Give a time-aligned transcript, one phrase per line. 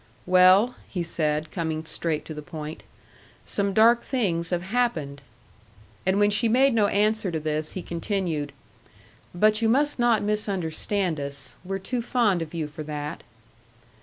[0.25, 2.81] "Well," he said, coming straight to the point,
[3.45, 5.21] "some dark things have happened."
[6.07, 8.51] And when she made no answer to this, he continued:
[9.35, 11.53] "But you must not misunderstand us.
[11.63, 13.21] We're too fond of you for that."